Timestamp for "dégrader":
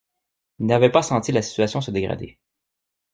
1.91-2.39